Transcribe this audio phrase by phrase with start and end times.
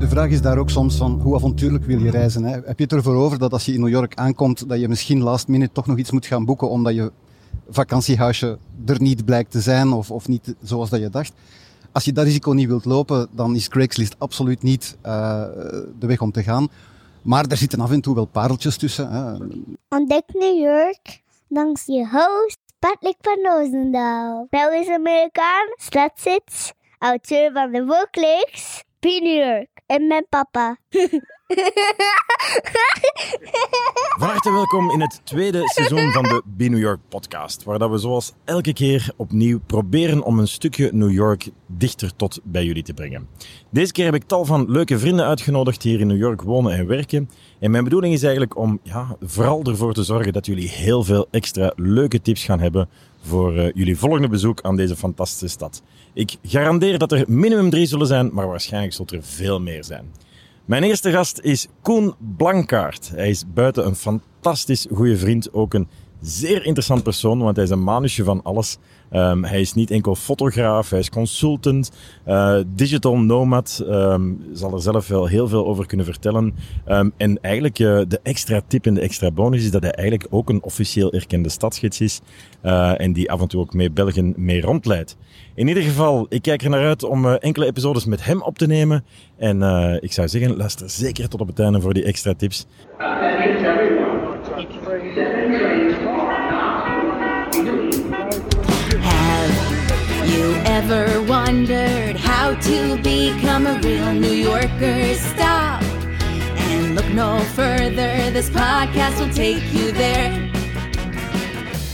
[0.00, 2.44] de vraag is daar ook soms van hoe avontuurlijk wil je reizen?
[2.44, 2.50] Hè?
[2.50, 5.22] Heb je het ervoor over dat als je in New York aankomt, dat je misschien
[5.22, 7.12] last minute toch nog iets moet gaan boeken omdat je
[7.68, 11.32] vakantiehuisje er niet blijkt te zijn of, of niet zoals dat je dacht?
[11.92, 15.44] Als je dat risico niet wilt lopen, dan is Craigslist absoluut niet uh,
[15.98, 16.68] de weg om te gaan.
[17.22, 19.10] Maar er zitten af en toe wel pareltjes tussen.
[19.12, 19.32] Hè.
[19.88, 24.46] Ontdek New York langs je host Patrick van Roosendaal.
[24.50, 30.76] Belgisch-Amerikaan, stadszits, auteur van de Wolkleeks, New York en mijn papa.
[34.18, 37.90] Van harte welkom in het tweede seizoen van de Be New York podcast, waar dat
[37.90, 42.82] we zoals elke keer opnieuw proberen om een stukje New York dichter tot bij jullie
[42.82, 43.28] te brengen.
[43.70, 46.72] Deze keer heb ik tal van leuke vrienden uitgenodigd die hier in New York wonen
[46.72, 47.30] en werken.
[47.60, 51.26] En mijn bedoeling is eigenlijk om ja, vooral ervoor te zorgen dat jullie heel veel
[51.30, 52.88] extra leuke tips gaan hebben
[53.20, 55.82] voor uh, jullie volgende bezoek aan deze fantastische stad.
[56.12, 60.12] Ik garandeer dat er minimum drie zullen zijn, maar waarschijnlijk zullen er veel meer zijn.
[60.64, 63.10] Mijn eerste gast is Koen Blankaart.
[63.14, 65.88] Hij is buiten een fantastisch goede vriend, ook een
[66.20, 68.78] zeer interessant persoon, want hij is een manusje van alles.
[69.12, 71.90] Um, hij is niet enkel fotograaf, hij is consultant,
[72.26, 76.54] uh, digital nomad, um, zal er zelf wel heel veel over kunnen vertellen.
[76.88, 80.28] Um, en eigenlijk uh, de extra tip en de extra bonus is dat hij eigenlijk
[80.30, 82.20] ook een officieel erkende stadsgids is
[82.64, 85.16] uh, en die af en toe ook mee België mee rondleidt.
[85.54, 88.66] In ieder geval, ik kijk er naar uit om enkele episodes met hem op te
[88.66, 89.04] nemen.
[89.36, 89.62] En
[90.00, 92.66] ik zou zeggen, luister zeker tot op het einde voor die extra tips.
[100.80, 105.14] Ever wondered how to become a real New Yorker?
[105.14, 105.82] Stop
[106.56, 108.30] and look no further.
[108.32, 110.32] This podcast will take you there.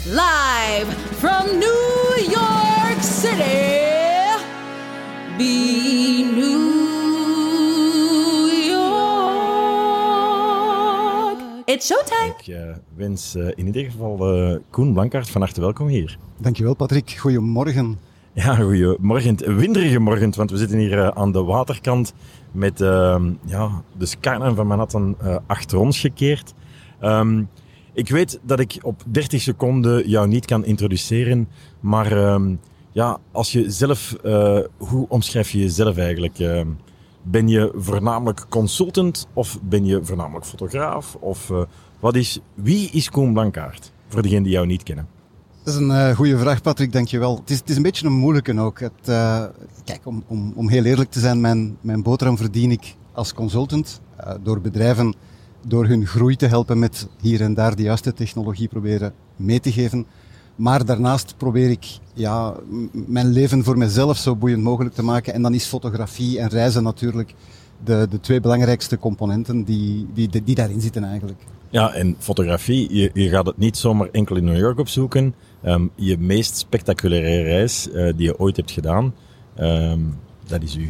[0.06, 0.86] Live
[1.18, 4.38] from New York City,
[5.36, 6.66] be New
[8.70, 8.98] York.
[11.64, 12.34] It's showtime.
[12.38, 16.18] Ik uh, wens uh, in ieder geval uh, Koen Blankaert van harte welkom hier.
[16.38, 17.98] Dankjewel Patrick, goedemorgen.
[18.36, 19.56] Ja, goedemorgen.
[19.56, 22.14] Winderige morgen, want we zitten hier uh, aan de waterkant
[22.52, 26.54] met uh, ja, de skyline van Manhattan uh, achter ons gekeerd.
[27.02, 27.48] Um,
[27.92, 31.48] ik weet dat ik op 30 seconden jou niet kan introduceren,
[31.80, 32.60] maar um,
[32.92, 36.66] ja, als je zelf, uh, hoe omschrijf je jezelf eigenlijk?
[37.22, 41.14] Ben je voornamelijk consultant of ben je voornamelijk fotograaf?
[41.14, 41.52] Of
[42.00, 43.92] wat is, wie is Koen Blankaart?
[44.08, 45.15] Voor degenen die jou niet kennen.
[45.66, 47.36] Dat is een uh, goede vraag, Patrick, dankjewel.
[47.36, 48.80] Het is, het is een beetje een moeilijke ook.
[48.80, 49.44] Het, uh,
[49.84, 54.00] kijk, om, om, om heel eerlijk te zijn, mijn, mijn boterham verdien ik als consultant
[54.20, 55.14] uh, door bedrijven
[55.66, 59.72] door hun groei te helpen met hier en daar de juiste technologie proberen mee te
[59.72, 60.06] geven.
[60.56, 62.54] Maar daarnaast probeer ik ja,
[62.92, 65.34] mijn leven voor mezelf zo boeiend mogelijk te maken.
[65.34, 67.34] En dan is fotografie en reizen natuurlijk
[67.84, 71.40] de, de twee belangrijkste componenten die, die, die daarin zitten eigenlijk.
[71.70, 75.34] Ja, en fotografie, je, je gaat het niet zomaar enkel in New York opzoeken.
[75.64, 79.14] Um, je meest spectaculaire reis uh, die je ooit hebt gedaan,
[79.60, 80.88] um, dat is u.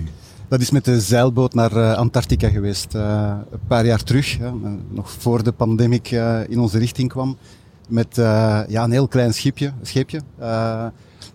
[0.48, 4.38] Dat is met de zeilboot naar uh, Antarctica geweest, uh, een paar jaar terug,
[4.91, 6.10] nog voor de pandemic
[6.48, 7.36] in onze richting kwam.
[7.88, 8.16] Met
[8.68, 10.20] ja, een heel klein schipje, scheepje,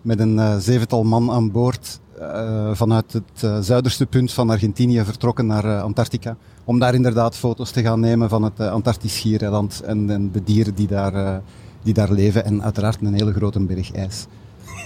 [0.01, 1.99] met een zevental man aan boord,
[2.73, 6.37] vanuit het zuiderste punt van Argentinië vertrokken naar Antarctica.
[6.63, 10.75] Om daar inderdaad foto's te gaan nemen van het Antarctisch schiereiland en, en de dieren
[10.75, 11.41] die daar
[11.83, 12.45] die daar leven.
[12.45, 14.27] En uiteraard een hele grote berg ijs.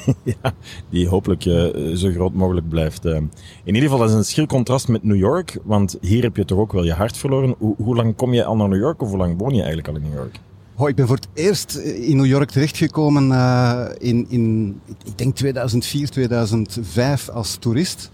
[0.42, 0.54] ja,
[0.90, 3.06] die hopelijk uh, zo groot mogelijk blijft.
[3.06, 3.16] Uh.
[3.16, 3.30] In
[3.64, 6.60] ieder geval, dat is een schil contrast met New York, want hier heb je toch
[6.60, 7.56] ook wel je hart verloren.
[7.58, 9.88] Hoe, hoe lang kom je al naar New York of hoe lang woon je eigenlijk
[9.88, 10.40] al in New York?
[10.78, 15.36] Oh, ik ben voor het eerst in New York terechtgekomen uh, in, in, ik denk
[15.36, 18.12] 2004, 2005 als toerist.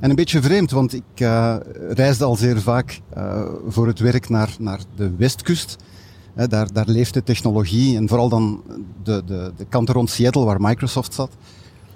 [0.00, 1.26] En een beetje vreemd, want ik
[1.88, 3.00] reisde al zeer vaak
[3.68, 5.76] voor het werk naar, naar de westkust
[6.34, 8.62] daar, daar leeft de technologie en vooral dan
[9.02, 11.30] de, de, de kant rond Seattle waar Microsoft zat.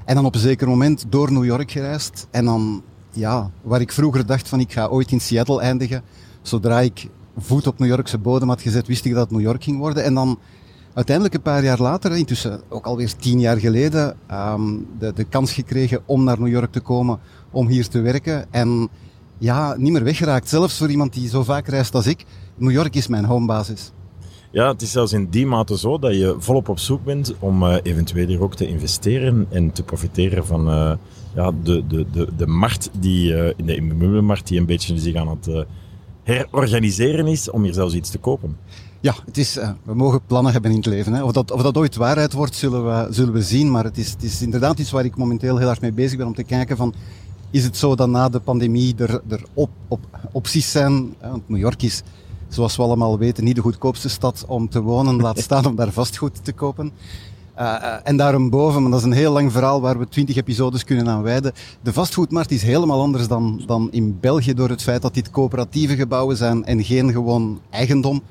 [0.04, 2.26] En dan op een zeker moment door New York gereisd.
[2.30, 6.02] En dan, ja, waar ik vroeger dacht van ik ga ooit in Seattle eindigen.
[6.42, 9.64] Zodra ik voet op New Yorkse bodem had gezet, wist ik dat het New York
[9.64, 10.04] ging worden.
[10.04, 10.38] En dan
[10.94, 15.52] uiteindelijk een paar jaar later, intussen ook alweer tien jaar geleden, um, de, de kans
[15.52, 17.18] gekregen om naar New York te komen,
[17.50, 18.52] om hier te werken.
[18.52, 18.88] En
[19.38, 20.48] ja, niet meer weggeraakt.
[20.48, 22.24] Zelfs voor iemand die zo vaak reist als ik.
[22.56, 23.92] New York is mijn homebasis.
[24.50, 27.62] Ja, het is zelfs in die mate zo dat je volop op zoek bent om
[27.62, 30.92] uh, eventueel hier ook te investeren en te profiteren van uh,
[31.34, 35.14] ja, de, de, de, de markt die uh, in de immobilienmarkt die een beetje zich
[35.14, 35.66] aan het
[36.26, 38.56] herorganiseren is om hier zelfs iets te kopen.
[39.00, 41.12] Ja, het is, we mogen plannen hebben in het leven.
[41.12, 41.22] Hè.
[41.22, 43.70] Of, dat, of dat ooit waarheid wordt, zullen we, zullen we zien.
[43.70, 46.26] Maar het is, het is inderdaad iets waar ik momenteel heel hard mee bezig ben
[46.26, 46.94] om te kijken van
[47.50, 50.00] is het zo dat na de pandemie er, er op, op,
[50.32, 51.14] opties zijn.
[51.20, 52.02] Want New York is,
[52.48, 55.92] zoals we allemaal weten, niet de goedkoopste stad om te wonen, laat staan om daar
[55.92, 56.92] vastgoed te kopen.
[57.58, 61.08] Uh, en daarboven, maar dat is een heel lang verhaal waar we twintig episodes kunnen
[61.08, 61.52] aan wijden.
[61.82, 65.96] De vastgoedmarkt is helemaal anders dan, dan in België door het feit dat dit coöperatieve
[65.96, 68.22] gebouwen zijn en geen gewoon eigendom.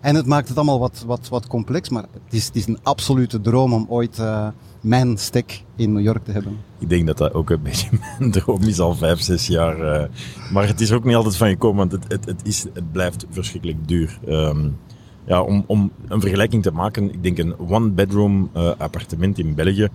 [0.00, 2.78] En het maakt het allemaal wat, wat, wat complex, maar het is, het is een
[2.82, 4.48] absolute droom om ooit uh,
[4.80, 6.58] mijn stek in New York te hebben.
[6.78, 7.88] Ik denk dat dat ook een beetje
[8.18, 10.08] mijn droom is al vijf, zes jaar.
[10.52, 13.26] Maar het is ook niet altijd van gekomen, want het, het, het, is, het blijft
[13.30, 14.18] verschrikkelijk duur.
[14.28, 14.76] Um,
[15.24, 19.88] ja, om, om een vergelijking te maken, ik denk een one-bedroom uh, appartement in België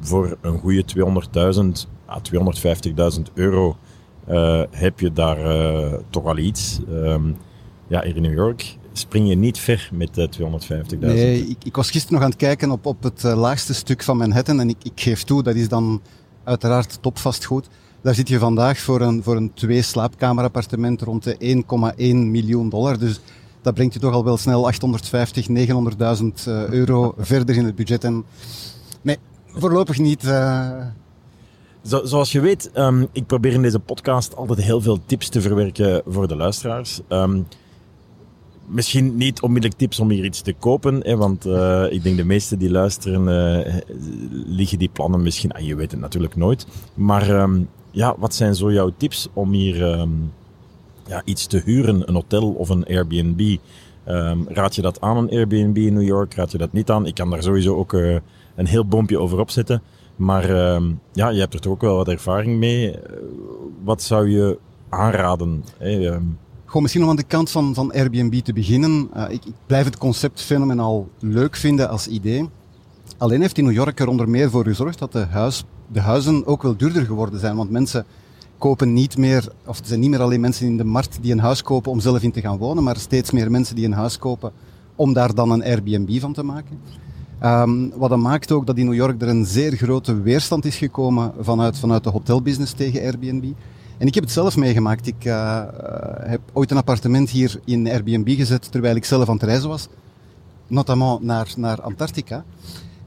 [0.00, 0.84] voor een goede
[1.54, 2.20] 200.000 à
[3.16, 3.76] 250.000 euro
[4.28, 6.80] uh, heb je daar uh, toch al iets.
[6.90, 7.36] Um,
[7.88, 10.10] ja, hier in New York spring je niet ver met
[10.40, 10.98] 250.000.
[10.98, 14.16] Nee, ik, ik, was gisteren nog aan het kijken op, op het laagste stuk van
[14.16, 16.00] Manhattan en ik, ik geef toe, dat is dan
[16.44, 17.68] uiteraard topvastgoed.
[18.00, 21.62] Daar zit je vandaag voor een, voor een twee slaapkamer appartement rond de
[21.96, 22.98] 1,1 miljoen dollar.
[22.98, 23.20] Dus
[23.66, 25.54] dat brengt je toch al wel snel 850, 900.000
[26.48, 28.04] uh, euro verder in het budget.
[28.04, 28.24] En
[29.02, 29.16] nee,
[29.46, 30.22] voorlopig niet.
[31.82, 35.40] Zo, zoals je weet, um, ik probeer in deze podcast altijd heel veel tips te
[35.40, 37.00] verwerken voor de luisteraars.
[37.08, 37.46] Um,
[38.66, 42.24] misschien niet onmiddellijk tips om hier iets te kopen, hè, want uh, ik denk de
[42.24, 43.82] meesten die luisteren,
[44.46, 46.66] liggen die plannen misschien, ah, je weet het natuurlijk nooit.
[46.94, 50.06] Maar um, ja, wat zijn zo jouw tips om hier
[51.06, 53.56] ja, iets te huren, een hotel of een Airbnb?
[54.08, 56.34] Um, raad je dat aan, een Airbnb in New York?
[56.34, 57.06] Raad je dat niet aan?
[57.06, 58.16] Ik kan daar sowieso ook uh,
[58.54, 59.82] een heel boompje over opzetten.
[60.16, 60.48] Maar
[61.12, 62.94] ja, je hebt er toch ook wel wat ervaring mee.
[63.84, 64.58] wat zou je
[64.88, 65.64] aanraden?
[65.78, 66.18] Hè?
[66.66, 69.10] Gewoon misschien om aan de kant van, van Airbnb te beginnen.
[69.16, 72.48] Uh, ik, ik, blijf het concept fenomenaal leuk vinden als idee.
[73.16, 76.46] Alleen heeft in New York er onder meer voor gezorgd dat de, huis, de huizen
[76.46, 77.56] ook wel duurder geworden zijn.
[77.56, 78.04] Want mensen
[78.58, 81.38] kopen niet meer, of er zijn niet meer alleen mensen in de markt die een
[81.38, 84.18] huis kopen om zelf in te gaan wonen, maar steeds meer mensen die een huis
[84.18, 84.52] kopen
[84.94, 86.78] om daar dan een Airbnb van te maken.
[87.44, 90.76] Um, wat dan maakt ook dat in New York er een zeer grote weerstand is
[90.76, 93.44] gekomen vanuit, vanuit de hotelbusiness tegen Airbnb.
[93.98, 95.06] En ik heb het zelf meegemaakt.
[95.06, 95.62] Ik uh,
[96.18, 99.88] heb ooit een appartement hier in Airbnb gezet terwijl ik zelf aan het reizen was.
[100.66, 102.44] Notamment naar, naar Antarctica.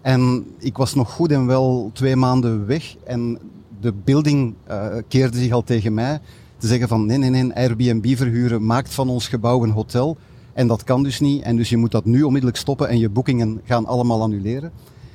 [0.02, 2.96] En ik was nog goed en wel twee maanden weg.
[3.04, 3.40] En
[3.82, 6.20] de building uh, keerde zich al tegen mij
[6.58, 10.18] te zeggen van nee, nee, nee, Airbnb verhuren maakt van ons gebouw een hotel.
[10.54, 11.42] En dat kan dus niet.
[11.42, 14.72] En dus je moet dat nu onmiddellijk stoppen en je boekingen gaan allemaal annuleren.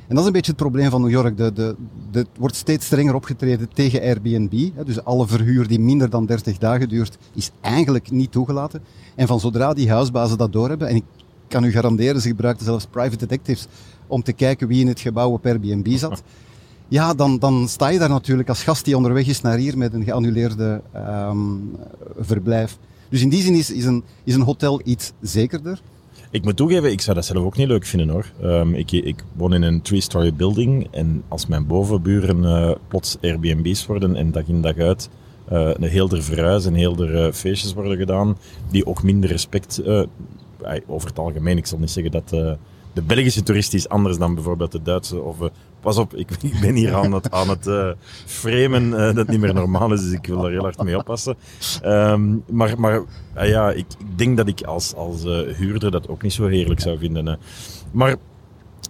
[0.08, 1.36] En dat is een beetje het probleem van New York.
[1.36, 1.76] De, de,
[2.10, 4.70] de, wordt steeds strenger opgetreden tegen Airbnb.
[4.84, 8.82] Dus alle verhuur die minder dan 30 dagen duurt, is eigenlijk niet toegelaten.
[9.14, 11.04] En van zodra die huisbazen dat doorhebben, en ik
[11.48, 13.66] kan u garanderen, ze gebruikten zelfs private detectives
[14.06, 16.22] om te kijken wie in het gebouw op Airbnb zat.
[16.88, 19.92] Ja, dan, dan sta je daar natuurlijk als gast die onderweg is naar hier met
[19.92, 21.76] een geannuleerde um,
[22.18, 22.78] verblijf.
[23.08, 25.80] Dus in die zin is, is, een, is een hotel iets zekerder.
[26.30, 28.32] Ik moet toegeven, ik zou dat zelf ook niet leuk vinden hoor.
[28.42, 33.86] Um, ik, ik, woon in een three-story building en als mijn bovenburen uh, plots Airbnb's
[33.86, 35.08] worden en dag in dag uit
[35.52, 38.36] uh, een heel der verhuis en heel der uh, feestjes worden gedaan,
[38.70, 39.82] die ook minder respect,
[40.86, 42.28] over het algemeen, ik zal niet zeggen dat
[42.92, 45.38] de Belgische toerist is anders dan bijvoorbeeld de Duitse of
[45.84, 47.88] pas op, ik, ik, ben hier aan het, aan het uh,
[48.26, 51.36] framen uh, dat niet meer normaal is, dus ik wil er heel hard mee oppassen.
[51.84, 53.02] Um, maar maar
[53.36, 55.22] uh, ja, ik, ik, denk dat ik als, als
[55.56, 57.38] huurder dat ook niet zo heerlijk zou vinden.
[57.92, 58.16] Maar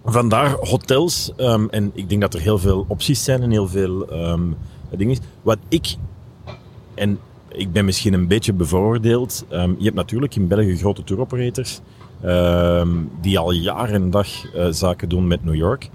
[0.05, 4.13] vandaar hotels, um, en ik denk dat er heel veel opties zijn en heel veel
[4.13, 4.55] um,
[4.97, 5.17] dingen.
[5.41, 5.95] Wat ik,
[6.93, 7.19] en
[7.51, 11.81] ik ben misschien een beetje bevoordeeld, je hebt natuurlijk in België grote touroperators.
[13.21, 14.27] die al jaren en dag
[14.69, 15.89] zaken doen met New York.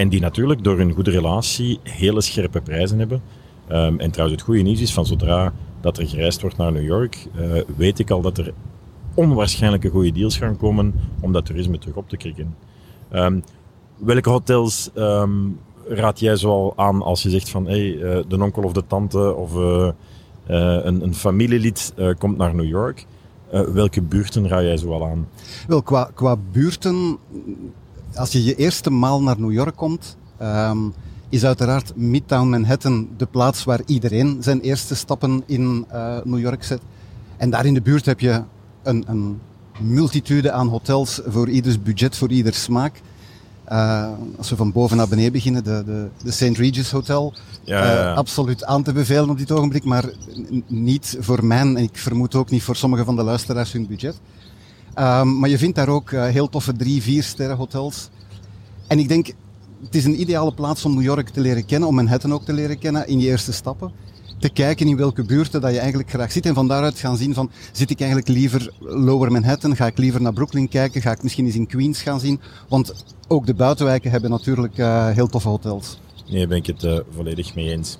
[0.00, 3.22] En die natuurlijk door hun goede relatie hele scherpe prijzen hebben.
[3.68, 6.84] Um, en trouwens, het goede nieuws is van zodra dat er gereisd wordt naar New
[6.84, 8.52] York, uh, weet ik al dat er
[9.14, 12.56] onwaarschijnlijke goede deals gaan komen om dat toerisme terug op te krikken.
[13.12, 13.44] Um,
[13.96, 18.62] welke hotels um, raad jij zo aan als je zegt van hey, uh, de onkel
[18.62, 19.90] of de tante of uh,
[20.46, 23.06] een, een, familielid komt naar New York?
[23.50, 25.28] welke buurten raad jij zo al aan?
[25.66, 27.18] Wel, qua, qua buurten
[28.14, 30.92] als je je eerste maal naar New York komt, um,
[31.28, 36.64] is uiteraard Midtown Manhattan de plaats waar iedereen zijn eerste stappen in uh, New York
[36.64, 36.80] zet.
[37.36, 38.42] En daar in de buurt heb je
[38.82, 39.40] een, een
[39.80, 43.00] multitude aan hotels voor ieders budget, voor ieder smaak.
[43.72, 46.58] Uh, als we van boven naar beneden beginnen, de, de, de St.
[46.58, 47.34] Regis Hotel.
[47.64, 48.10] Ja, ja, ja.
[48.10, 50.04] Uh, absoluut aan te bevelen op dit ogenblik, maar
[50.66, 54.20] niet voor mij en ik vermoed ook niet voor sommige van de luisteraars hun budget.
[54.98, 58.08] Um, maar je vindt daar ook uh, heel toffe drie, vier sterren hotels.
[58.86, 59.26] En ik denk,
[59.84, 62.52] het is een ideale plaats om New York te leren kennen, om Manhattan ook te
[62.52, 63.92] leren kennen in je eerste stappen.
[64.40, 66.46] te kijken in welke buurten dat je eigenlijk graag zit.
[66.46, 69.76] En van daaruit gaan zien van, zit ik eigenlijk liever Lower Manhattan?
[69.76, 71.02] Ga ik liever naar Brooklyn kijken?
[71.02, 72.40] Ga ik misschien eens in Queens gaan zien?
[72.68, 75.98] Want ook de buitenwijken hebben natuurlijk uh, heel toffe hotels.
[76.30, 77.98] Nee, ben ik het uh, volledig mee eens.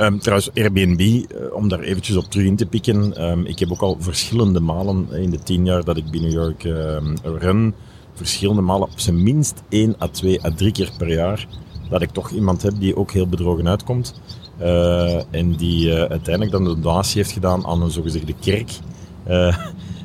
[0.00, 3.28] Um, trouwens, Airbnb, uh, om daar eventjes op terug in te pikken.
[3.30, 6.32] Um, ik heb ook al verschillende malen in de tien jaar dat ik bij New
[6.32, 7.74] York um, run,
[8.14, 11.46] verschillende malen op zijn minst één à twee à drie keer per jaar,
[11.90, 14.20] dat ik toch iemand heb die ook heel bedrogen uitkomt.
[14.60, 18.70] Uh, en die uiteindelijk dan de donatie heeft gedaan aan een zogezegde kerk.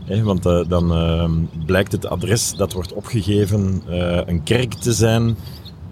[0.24, 3.82] Want dan blijkt het adres dat wordt opgegeven
[4.26, 5.36] een kerk te zijn.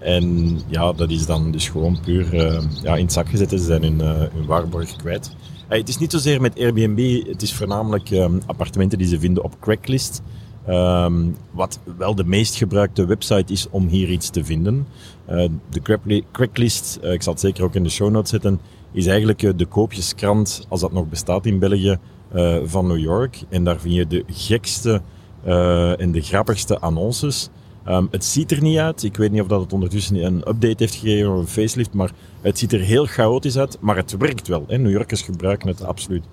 [0.02, 2.34] En ja, dat is dan dus gewoon puur
[2.82, 3.50] ja, in het zak gezet.
[3.50, 5.30] Ze zijn hun, hun waarborg kwijt.
[5.68, 8.10] het is niet zozeer met Airbnb, het is voornamelijk
[8.46, 10.22] appartementen die ze vinden op Craigslist.
[10.68, 14.86] Um, wat wel de meest gebruikte website is om hier iets te vinden.
[15.30, 18.60] Uh, de Craigslist, uh, ik zal het zeker ook in de show notes zetten,
[18.92, 21.98] is eigenlijk uh, de koopjeskrant, als dat nog bestaat in België,
[22.64, 23.42] van New York.
[23.48, 25.02] En daar vind je de gekste
[25.98, 27.48] en de grappigste annonces.
[27.88, 29.02] Um, het ziet er niet uit.
[29.02, 32.10] Ik weet niet of dat het ondertussen een update heeft gegeven of een facelift, maar
[32.40, 33.76] het ziet er heel chaotisch uit.
[33.80, 34.64] Maar het werkt wel.
[34.68, 34.78] Hè.
[34.78, 36.24] New Yorkers gebruiken het absoluut.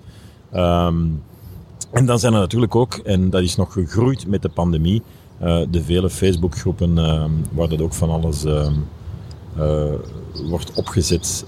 [0.54, 1.22] Um,
[1.92, 5.02] en dan zijn er natuurlijk ook, en dat is nog gegroeid met de pandemie,
[5.42, 8.44] uh, de vele Facebookgroepen uh, waar dat ook van alles
[10.48, 11.44] wordt opgezet.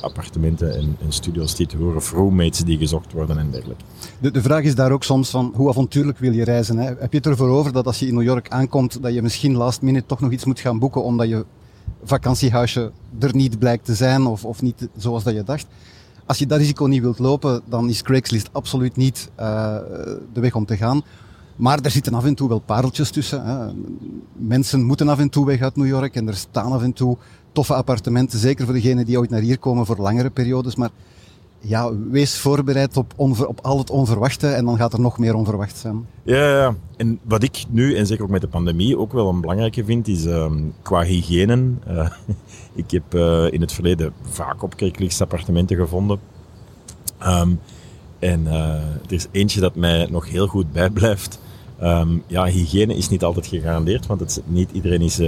[0.00, 3.84] appartementen en, en, studio's die te horen, roommates die gezocht worden en dergelijke.
[4.18, 6.76] De, de vraag is daar ook soms van, hoe avontuurlijk wil je reizen?
[6.76, 6.84] Hè?
[6.84, 9.56] Heb je het ervoor over dat als je in New York aankomt, dat je misschien
[9.56, 11.44] last minute toch nog iets moet gaan boeken omdat je
[12.04, 15.66] vakantiehuisje er niet blijkt te zijn of, of niet zoals dat je dacht?
[16.26, 19.76] Als je dat risico niet wilt lopen, dan is Craigslist absoluut niet uh,
[20.32, 21.02] de weg om te gaan.
[21.56, 23.44] Maar er zitten af en toe wel pareltjes tussen.
[23.46, 23.72] Hè.
[24.32, 27.16] Mensen moeten af en toe weg uit New York en er staan af en toe
[27.52, 28.38] toffe appartementen.
[28.38, 30.76] Zeker voor degenen die ooit naar hier komen voor langere periodes.
[30.76, 30.90] Maar
[31.62, 35.76] ja, wees voorbereid op, op al het onverwachte en dan gaat er nog meer onverwacht
[35.76, 36.06] zijn.
[36.22, 39.40] Ja, ja, en wat ik nu, en zeker ook met de pandemie, ook wel een
[39.40, 41.70] belangrijke vind, is uh, qua hygiëne.
[41.88, 42.10] Uh,
[42.84, 44.74] ik heb uh, in het verleden vaak op
[45.18, 46.18] appartementen gevonden.
[47.26, 47.60] Um,
[48.18, 51.40] en er is eentje dat mij nog heel goed bijblijft.
[51.82, 55.20] Um, ja, hygiëne is niet altijd gegarandeerd, want het, niet iedereen is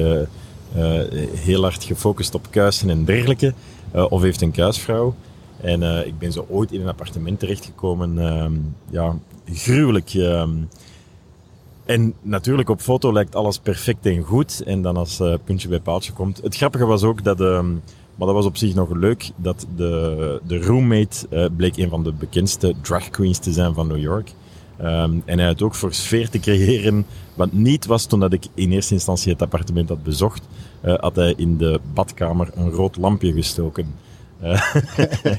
[1.35, 3.55] heel hard gefocust op kuisen en dergelijke,
[3.93, 5.15] of heeft een kuisvrouw.
[5.65, 8.17] En uh, ik ben zo ooit in een appartement terechtgekomen.
[8.17, 8.47] Uh,
[8.91, 9.17] ja,
[9.53, 10.15] gruwelijk.
[10.15, 10.49] Uh,
[11.85, 14.63] en natuurlijk, op foto lijkt alles perfect en goed.
[14.63, 16.41] En dan als uh, puntje bij paaltje komt.
[16.43, 17.73] Het grappige was ook dat, ehm,
[18.15, 22.13] maar dat was op zich nog leuk, dat de, de roommate bleek een van de
[22.13, 24.33] bekendste drag queens te zijn van New York.
[24.81, 28.47] Um, en hij had ook voor sfeer te creëren, wat niet was toen dat ik
[28.55, 30.43] in eerste instantie het appartement had bezocht,
[30.85, 33.95] uh, had hij in de badkamer een rood lampje gestoken.
[34.41, 34.75] Eh,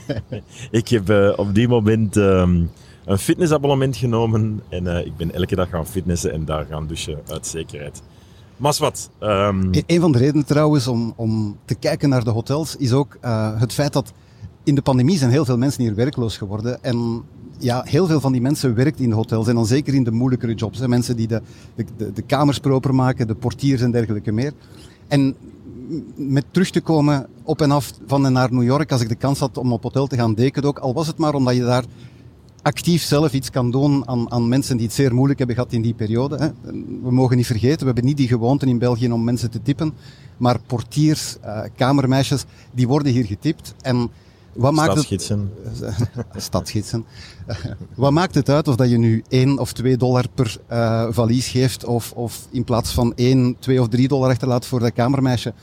[0.71, 2.71] ik heb uh, op die moment um,
[3.05, 7.47] een fitnessabonnement genomen en ik ben elke dag gaan fitnessen en daar gaan douchen uit
[7.47, 8.01] zekerheid.
[8.57, 9.09] Maar wat.
[9.19, 9.69] Um...
[9.85, 13.17] Een van de redenen trouwens om, om te kijken naar de hotels is ook
[13.59, 14.13] het feit dat
[14.63, 16.83] in de pandemie zijn heel veel mensen hier werkloos geworden.
[16.83, 17.23] En
[17.57, 20.53] ja, heel veel van die mensen werkt in hotels en dan zeker in de moeilijkere
[20.53, 20.79] jobs.
[20.79, 20.87] Hè.
[20.87, 21.41] Mensen die de,
[21.75, 24.53] de, de kamers proper maken, de portiers en dergelijke meer.
[25.07, 25.35] En
[26.15, 29.15] met terug te komen op en af van en naar New York, als ik de
[29.15, 31.63] kans had om op hotel te gaan dekenen ook, al was het maar omdat je
[31.63, 31.85] daar
[32.61, 35.81] actief zelf iets kan doen aan, aan mensen die het zeer moeilijk hebben gehad in
[35.81, 36.35] die periode.
[36.35, 36.49] Hè.
[37.01, 39.93] We mogen niet vergeten, we hebben niet die gewoonte in België om mensen te tippen,
[40.37, 43.75] maar portiers, uh, kamermeisjes, die worden hier getipt.
[43.81, 44.09] En
[44.55, 45.51] wat maakt Stadsgidsen.
[45.63, 47.05] Het, stadsgidsen.
[47.95, 51.47] wat maakt het uit of dat je nu 1 of 2 dollar per uh, valies
[51.47, 55.53] geeft of, of in plaats van 1, 2 of 3 dollar achterlaat voor dat kamermeisje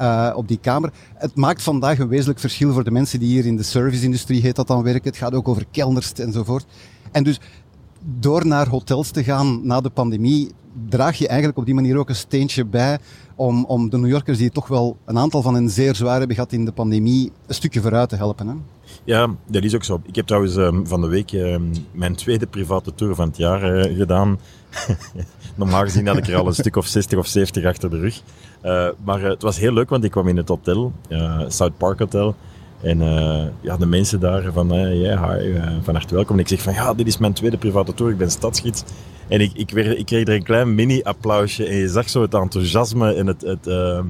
[0.00, 0.92] uh, op die kamer.
[1.14, 4.56] Het maakt vandaag een wezenlijk verschil voor de mensen die hier in de service-industrie heet
[4.56, 5.10] dat dan werken.
[5.10, 6.66] Het gaat ook over kelners enzovoort.
[7.12, 7.40] En dus
[8.18, 10.50] door naar hotels te gaan na de pandemie,
[10.88, 12.98] draag je eigenlijk op die manier ook een steentje bij
[13.36, 16.36] om, om de New Yorkers die toch wel een aantal van hen zeer zwaar hebben
[16.36, 18.46] gehad in de pandemie, een stukje vooruit te helpen.
[18.46, 18.54] Hè?
[19.04, 20.00] Ja, dat is ook zo.
[20.06, 23.76] Ik heb trouwens um, van de week um, mijn tweede private tour van het jaar
[23.76, 24.38] uh, gedaan.
[25.54, 28.22] Normaal gezien had ik er al een stuk of 60 of 70 achter de rug.
[28.64, 30.92] Uh, maar uh, het was heel leuk, want ik kwam in het hotel,
[31.48, 32.34] South Park Hotel.
[32.82, 32.98] En
[33.60, 35.16] ja, de mensen daar van, hi,
[35.82, 36.36] van harte welkom.
[36.36, 38.84] En ik zeg van, ja, dit is mijn tweede private tour, ik ben stadsgids.
[39.28, 42.34] En ik, ik, werd, ik kreeg er een klein mini-applausje en je zag zo het
[42.34, 43.40] enthousiasme en het...
[43.40, 44.04] het ehm,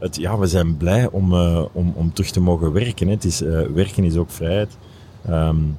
[0.00, 3.06] het, ja, we zijn blij om, uh, om, om terug te mogen werken.
[3.06, 3.12] Hè.
[3.12, 4.76] Het is, uh, werken is ook vrijheid.
[5.28, 5.76] Um,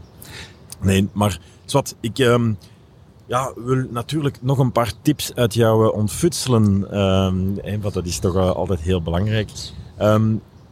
[0.81, 2.57] nee, maar wat, ik um,
[3.25, 6.99] ja, wil natuurlijk nog een paar tips uit jou ontfutselen.
[6.99, 9.49] Um, want dat is toch altijd heel belangrijk.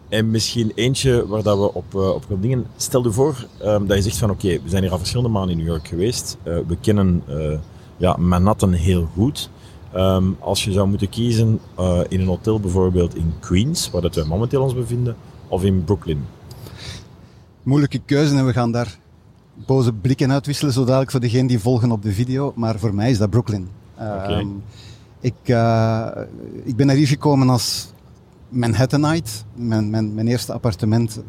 [0.10, 1.96] en misschien eentje waar dat we op,
[2.30, 2.66] op dingen.
[2.76, 5.58] Stel je voor dat je zegt van oké, we zijn hier al verschillende maanden in
[5.58, 6.38] New York geweest.
[6.44, 7.24] We kennen
[8.00, 9.50] ja, Manhattan heel goed.
[9.96, 11.60] Um, als je zou moeten kiezen
[12.08, 15.16] in een hotel bijvoorbeeld in Queens, waar dat wij momenteel ons bevinden,
[15.48, 16.26] of in Brooklyn?
[17.64, 19.00] Moeilijke keuze en we gaan daar
[19.66, 22.54] boze blikken uitwisselen, zo dadelijk voor degenen die volgen op de video.
[22.56, 23.70] Maar voor mij is dat Brooklyn.
[23.96, 24.40] Okay.
[24.40, 24.64] Um,
[25.20, 25.34] ik,
[26.64, 27.94] ik ben hier gekomen als
[28.50, 29.32] Manhattanite.
[29.56, 31.24] Mijn, mijn, mijn eerste appartementen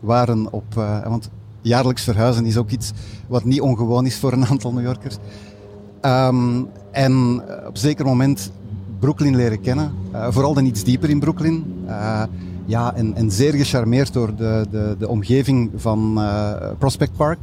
[0.00, 0.74] waren op...
[0.78, 1.30] Uh, want
[1.62, 2.92] jaarlijks verhuizen is ook iets
[3.26, 5.16] wat niet ongewoon is voor een aantal New Yorkers.
[6.02, 8.50] Um, en op een zeker moment
[8.98, 9.92] Brooklyn leren kennen.
[10.12, 11.74] Uh, vooral dan iets dieper in Brooklyn.
[11.86, 12.22] Uh,
[12.66, 16.20] ja, en, en zeer gecharmeerd door de, de, de omgeving van
[16.78, 17.38] Prospect Park.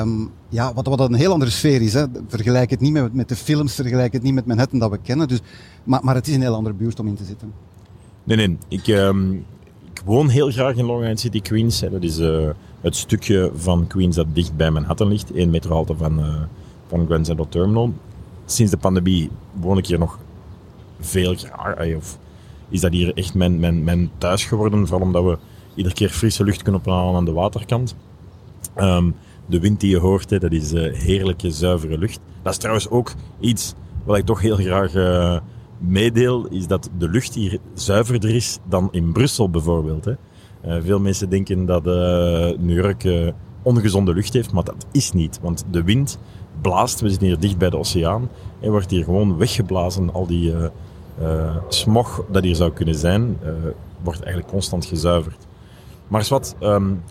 [0.00, 1.92] Um, ja, wat, wat een heel andere sfeer is.
[1.92, 2.04] Hè.
[2.28, 5.28] Vergelijk het niet met, met de films, vergelijk het niet met Manhattan dat we kennen.
[5.28, 5.40] Dus,
[5.84, 7.52] maar, maar het is een heel andere buurt om in te zitten.
[8.24, 8.58] Nee, nee.
[8.68, 9.44] Ik, um,
[9.92, 11.80] ik woon heel graag in Long Island City, Queens.
[11.80, 11.90] Hè.
[11.90, 12.16] Dat is
[12.80, 15.32] het stukje van Queens dat dicht bij Manhattan ligt.
[15.32, 16.20] één meterhalte van,
[16.90, 17.92] van Grand Terminal.
[18.44, 20.18] Sinds de pandemie woon ik hier nog
[21.00, 21.96] veel graag.
[21.96, 22.18] Of
[22.68, 24.86] is dat hier echt mijn, mijn, mijn thuis geworden.
[24.86, 25.38] Vooral omdat we
[25.74, 27.96] iedere keer frisse lucht kunnen ophalen aan de waterkant.
[28.76, 29.14] Um,
[29.46, 32.20] de wind die je hoort, hè, dat is uh, heerlijke, zuivere lucht.
[32.42, 34.92] Dat is trouwens ook iets wat ik toch heel graag
[35.78, 40.04] meedeel, is dat de lucht hier zuiverder is dan in Brussel bijvoorbeeld.
[40.04, 40.14] Hè.
[40.66, 41.84] Uh, veel mensen denken dat
[42.58, 43.32] New York
[43.62, 45.38] ongezonde lucht heeft, maar dat is niet.
[45.42, 46.18] Want de wind
[46.60, 48.28] blaast, we zitten hier dicht bij de oceaan,
[48.60, 50.12] en wordt hier gewoon weggeblazen.
[50.12, 50.54] Al die
[51.68, 53.38] smog dat hier zou kunnen zijn,
[54.02, 55.46] wordt eigenlijk constant gezuiverd.
[56.08, 57.02] Maar wat, um,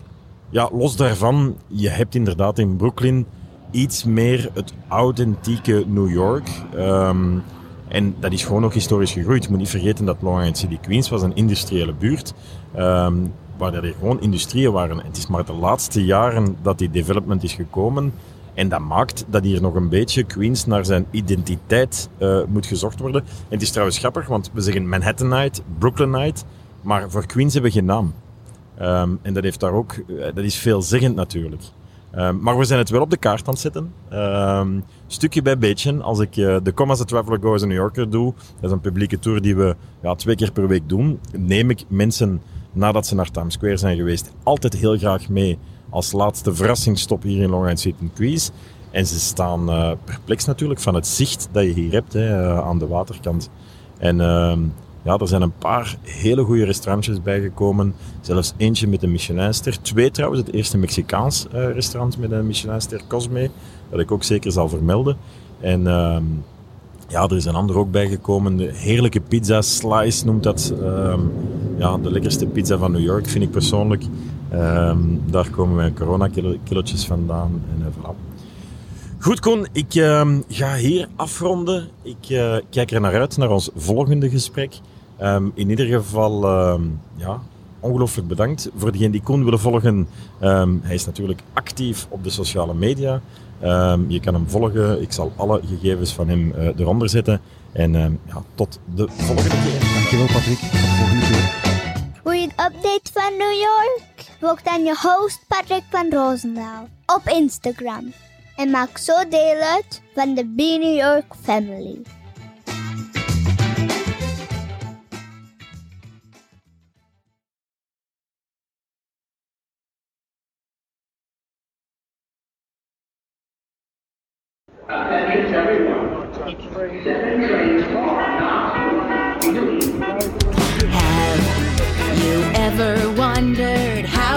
[0.50, 3.26] ja, los daarvan, je hebt inderdaad in Brooklyn
[3.70, 6.48] iets meer het authentieke New York.
[6.76, 7.42] Um,
[7.88, 9.44] en dat is gewoon ook historisch gegroeid.
[9.44, 12.34] Je moet niet vergeten dat Long Island City Queens was een industriële buurt.
[12.76, 14.96] Um, waar er gewoon industrieën waren.
[14.96, 18.12] Het is maar de laatste jaren dat die development is gekomen.
[18.60, 23.00] En dat maakt dat hier nog een beetje Queens naar zijn identiteit uh, moet gezocht
[23.00, 23.22] worden.
[23.22, 26.42] En het is trouwens grappig, want we zeggen Manhattanite, Brooklynite.
[26.80, 28.14] Maar voor Queens hebben we geen naam.
[28.80, 31.62] Um, en dat, heeft daar ook, uh, dat is veelzeggend natuurlijk.
[32.14, 33.92] Um, maar we zijn het wel op de kaart aan het zetten.
[34.12, 36.02] Um, stukje bij beetje.
[36.02, 38.64] Als ik uh, de Come as a Traveler Go as a New Yorker doe, dat
[38.64, 42.42] is een publieke tour die we ja, twee keer per week doen, neem ik mensen
[42.72, 45.58] nadat ze naar Times Square zijn geweest altijd heel graag mee
[45.90, 48.50] als laatste verrassingsstop hier in Long Island City Queens.
[48.90, 52.58] En ze staan uh, perplex natuurlijk van het zicht dat je hier hebt hè, uh,
[52.58, 53.50] aan de waterkant.
[53.98, 54.52] En uh,
[55.02, 57.94] ja, er zijn een paar hele goede restaurantjes bijgekomen.
[58.20, 59.82] Zelfs eentje met een Michelinster.
[59.82, 63.50] Twee trouwens, het eerste Mexicaans uh, restaurant met een Michelinster Cosme.
[63.90, 65.16] Dat ik ook zeker zal vermelden.
[65.60, 66.16] En uh,
[67.08, 68.56] ja, er is een ander ook bijgekomen.
[68.56, 70.72] De heerlijke pizza, Slice noemt dat.
[70.82, 71.14] Uh,
[71.78, 74.04] ja, de lekkerste pizza van New York, vind ik persoonlijk.
[74.50, 77.62] Ehm, daar komen mijn corona-kilotjes vandaan.
[77.72, 78.14] En uh, voilà.
[79.18, 81.88] Goed, Koen, ik uh, ga hier afronden.
[82.02, 84.78] Ik uh, kijk er naar uit, naar ons volgende gesprek.
[85.22, 86.48] Um, in ieder geval,
[87.16, 87.40] ja,
[87.80, 88.70] ongelooflijk bedankt.
[88.76, 90.08] Voor degenen die Koen willen volgen,
[90.42, 93.20] um, hij is natuurlijk actief op de sociale media.
[94.08, 95.02] je kan hem volgen.
[95.02, 97.40] Ik zal alle gegevens van hem uh, eronder zetten.
[97.72, 97.92] En
[98.26, 99.92] ja, tot de volgende keer.
[99.94, 100.58] Dankjewel, Patrick.
[100.58, 102.22] Tot de volgende keer.
[102.24, 104.09] Wil je een update van New York?
[104.40, 108.12] Volg dan je host Patrick van Roosendaal op Instagram.
[108.56, 112.02] en maak zo deel uit van de Be New York family.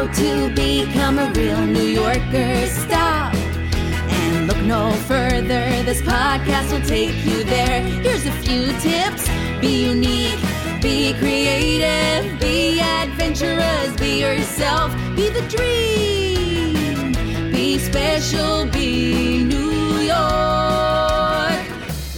[0.08, 2.68] To become a real New Yorker?
[2.68, 5.66] Stop and look no further.
[5.84, 7.82] This podcast will take you there.
[7.82, 9.28] Here's a few tips
[9.62, 10.39] be unique,
[10.82, 17.13] be creative, be adventurous, be yourself, be the dream,
[17.52, 21.63] be special, be New York.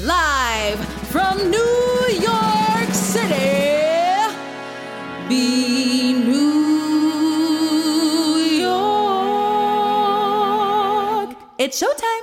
[0.01, 0.79] Live
[1.11, 3.54] from New York City.
[11.65, 12.14] It's showtime.